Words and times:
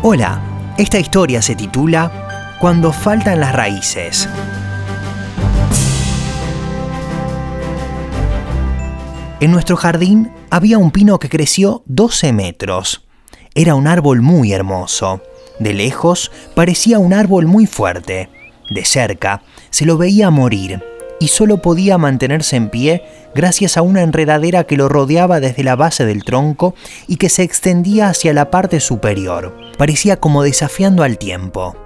Hola, 0.00 0.40
esta 0.78 1.00
historia 1.00 1.42
se 1.42 1.56
titula 1.56 2.56
Cuando 2.60 2.92
faltan 2.92 3.40
las 3.40 3.52
raíces. 3.52 4.28
En 9.40 9.50
nuestro 9.50 9.76
jardín 9.76 10.30
había 10.50 10.78
un 10.78 10.92
pino 10.92 11.18
que 11.18 11.28
creció 11.28 11.82
12 11.86 12.32
metros. 12.32 13.08
Era 13.56 13.74
un 13.74 13.88
árbol 13.88 14.22
muy 14.22 14.52
hermoso. 14.52 15.20
De 15.58 15.74
lejos 15.74 16.30
parecía 16.54 17.00
un 17.00 17.12
árbol 17.12 17.46
muy 17.46 17.66
fuerte. 17.66 18.30
De 18.70 18.84
cerca 18.84 19.42
se 19.70 19.84
lo 19.84 19.98
veía 19.98 20.30
morir 20.30 20.80
y 21.20 21.28
solo 21.28 21.58
podía 21.58 21.98
mantenerse 21.98 22.56
en 22.56 22.68
pie 22.68 23.02
gracias 23.34 23.76
a 23.76 23.82
una 23.82 24.02
enredadera 24.02 24.64
que 24.64 24.76
lo 24.76 24.88
rodeaba 24.88 25.40
desde 25.40 25.64
la 25.64 25.76
base 25.76 26.04
del 26.04 26.24
tronco 26.24 26.74
y 27.06 27.16
que 27.16 27.28
se 27.28 27.42
extendía 27.42 28.08
hacia 28.08 28.32
la 28.32 28.50
parte 28.50 28.80
superior. 28.80 29.56
Parecía 29.76 30.18
como 30.18 30.42
desafiando 30.42 31.02
al 31.02 31.18
tiempo. 31.18 31.76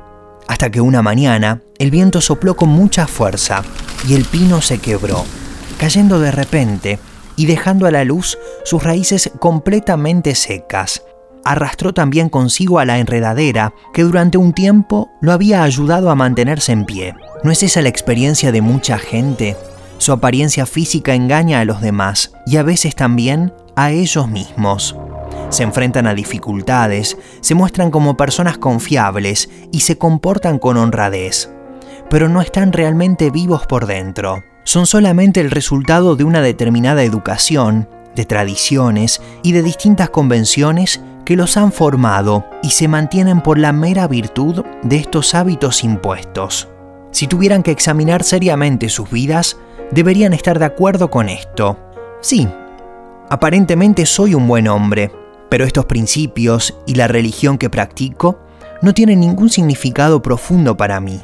Hasta 0.48 0.70
que 0.70 0.80
una 0.80 1.02
mañana 1.02 1.62
el 1.78 1.90
viento 1.90 2.20
sopló 2.20 2.56
con 2.56 2.68
mucha 2.68 3.06
fuerza 3.06 3.62
y 4.08 4.14
el 4.14 4.24
pino 4.24 4.60
se 4.60 4.78
quebró, 4.78 5.24
cayendo 5.78 6.20
de 6.20 6.30
repente 6.30 6.98
y 7.36 7.46
dejando 7.46 7.86
a 7.86 7.90
la 7.90 8.04
luz 8.04 8.38
sus 8.64 8.82
raíces 8.82 9.30
completamente 9.38 10.34
secas. 10.34 11.02
Arrastró 11.44 11.92
también 11.92 12.28
consigo 12.28 12.78
a 12.78 12.84
la 12.84 12.98
enredadera 12.98 13.74
que 13.92 14.02
durante 14.02 14.38
un 14.38 14.52
tiempo 14.52 15.10
lo 15.20 15.32
había 15.32 15.64
ayudado 15.64 16.10
a 16.10 16.14
mantenerse 16.14 16.72
en 16.72 16.84
pie. 16.84 17.14
¿No 17.42 17.50
es 17.50 17.62
esa 17.62 17.82
la 17.82 17.88
experiencia 17.88 18.52
de 18.52 18.60
mucha 18.60 18.98
gente? 18.98 19.56
Su 19.98 20.12
apariencia 20.12 20.66
física 20.66 21.14
engaña 21.14 21.60
a 21.60 21.64
los 21.64 21.80
demás 21.80 22.32
y 22.46 22.56
a 22.56 22.62
veces 22.62 22.94
también 22.94 23.52
a 23.76 23.90
ellos 23.90 24.28
mismos. 24.28 24.96
Se 25.48 25.64
enfrentan 25.64 26.06
a 26.06 26.14
dificultades, 26.14 27.16
se 27.40 27.54
muestran 27.54 27.90
como 27.90 28.16
personas 28.16 28.58
confiables 28.58 29.50
y 29.70 29.80
se 29.80 29.98
comportan 29.98 30.58
con 30.58 30.76
honradez, 30.76 31.50
pero 32.08 32.28
no 32.28 32.40
están 32.40 32.72
realmente 32.72 33.30
vivos 33.30 33.66
por 33.66 33.86
dentro. 33.86 34.44
Son 34.64 34.86
solamente 34.86 35.40
el 35.40 35.50
resultado 35.50 36.14
de 36.14 36.24
una 36.24 36.40
determinada 36.40 37.02
educación, 37.02 37.88
de 38.14 38.24
tradiciones 38.24 39.20
y 39.42 39.52
de 39.52 39.62
distintas 39.62 40.10
convenciones 40.10 41.00
que 41.32 41.36
los 41.36 41.56
han 41.56 41.72
formado 41.72 42.44
y 42.62 42.72
se 42.72 42.88
mantienen 42.88 43.40
por 43.40 43.56
la 43.56 43.72
mera 43.72 44.06
virtud 44.06 44.66
de 44.82 44.96
estos 44.96 45.34
hábitos 45.34 45.82
impuestos. 45.82 46.68
Si 47.10 47.26
tuvieran 47.26 47.62
que 47.62 47.70
examinar 47.70 48.22
seriamente 48.22 48.90
sus 48.90 49.10
vidas, 49.10 49.56
deberían 49.92 50.34
estar 50.34 50.58
de 50.58 50.66
acuerdo 50.66 51.10
con 51.10 51.30
esto. 51.30 51.78
Sí, 52.20 52.46
aparentemente 53.30 54.04
soy 54.04 54.34
un 54.34 54.46
buen 54.46 54.68
hombre, 54.68 55.10
pero 55.48 55.64
estos 55.64 55.86
principios 55.86 56.76
y 56.86 56.96
la 56.96 57.08
religión 57.08 57.56
que 57.56 57.70
practico 57.70 58.38
no 58.82 58.92
tienen 58.92 59.20
ningún 59.20 59.48
significado 59.48 60.20
profundo 60.20 60.76
para 60.76 61.00
mí. 61.00 61.18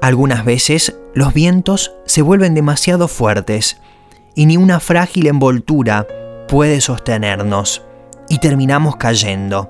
Algunas 0.00 0.46
veces 0.46 0.96
los 1.14 1.34
vientos 1.34 1.92
se 2.06 2.22
vuelven 2.22 2.54
demasiado 2.54 3.06
fuertes 3.06 3.82
y 4.34 4.46
ni 4.46 4.56
una 4.56 4.80
frágil 4.80 5.26
envoltura 5.26 6.06
puede 6.48 6.80
sostenernos 6.80 7.82
y 8.32 8.38
terminamos 8.38 8.96
cayendo. 8.96 9.68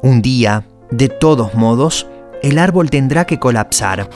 Un 0.00 0.22
día, 0.22 0.64
de 0.92 1.08
todos 1.08 1.54
modos, 1.54 2.06
el 2.40 2.56
árbol 2.56 2.88
tendrá 2.88 3.24
que 3.24 3.40
colapsar. 3.40 4.08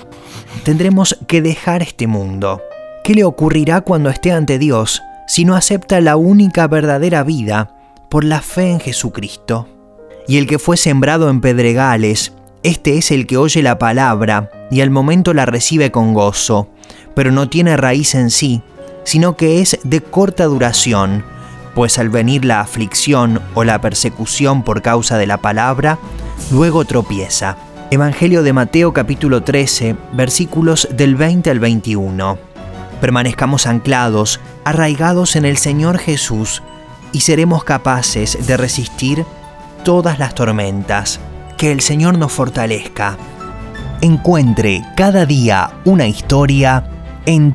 Tendremos 0.62 1.19
que 1.27 1.42
dejar 1.42 1.83
este 1.83 2.06
mundo. 2.06 2.62
¿Qué 3.02 3.16
le 3.16 3.24
ocurrirá 3.24 3.80
cuando 3.80 4.08
esté 4.08 4.30
ante 4.30 4.61
Dios 4.61 5.02
si 5.27 5.44
no 5.44 5.56
acepta 5.56 6.00
la 6.00 6.14
única 6.14 6.68
verdadera 6.68 7.24
vida 7.24 7.74
por 8.08 8.22
la 8.22 8.42
fe 8.42 8.70
en 8.70 8.78
Jesucristo? 8.78 9.66
Y 10.28 10.36
el 10.36 10.46
que 10.46 10.61
fue 10.61 10.77
sembrado 10.77 11.28
en 11.28 11.41
pedregales, 11.41 12.33
este 12.62 12.96
es 12.96 13.11
el 13.11 13.27
que 13.27 13.38
oye 13.38 13.61
la 13.61 13.80
palabra 13.80 14.52
y 14.70 14.83
al 14.83 14.90
momento 14.90 15.34
la 15.34 15.46
recibe 15.46 15.90
con 15.90 16.14
gozo, 16.14 16.68
pero 17.17 17.33
no 17.33 17.48
tiene 17.48 17.77
raíz 17.77 18.14
en 18.14 18.30
sí, 18.30 18.62
sino 19.02 19.36
que 19.36 19.61
es 19.61 19.80
de 19.83 20.00
corta 20.00 20.45
duración, 20.45 21.24
pues 21.75 21.98
al 21.98 22.08
venir 22.08 22.45
la 22.45 22.61
aflicción 22.61 23.41
o 23.55 23.64
la 23.64 23.81
persecución 23.81 24.63
por 24.63 24.83
causa 24.83 25.19
de 25.19 25.27
la 25.27 25.39
palabra, 25.39 25.98
luego 26.51 26.85
tropieza. 26.85 27.57
Evangelio 27.91 28.42
de 28.42 28.53
Mateo 28.53 28.92
capítulo 28.92 29.42
13, 29.42 29.97
versículos 30.13 30.89
del 30.92 31.17
20 31.17 31.51
al 31.51 31.59
21. 31.59 32.39
Permanezcamos 33.01 33.67
anclados, 33.67 34.41
arraigados 34.64 35.36
en 35.36 35.45
el 35.45 35.57
Señor 35.57 35.98
Jesús, 35.98 36.63
y 37.13 37.20
seremos 37.20 37.64
capaces 37.64 38.47
de 38.47 38.57
resistir 38.57 39.25
todas 39.85 40.19
las 40.19 40.35
tormentas. 40.35 41.19
Que 41.57 41.73
el 41.73 41.80
Señor 41.80 42.17
nos 42.17 42.33
fortalezca. 42.33 43.17
Encuentre 44.01 44.83
cada 44.97 45.27
día 45.27 45.70
una 45.85 46.07
historia 46.07 46.85
en 47.27 47.53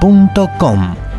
www.365histoire.com 0.00 1.09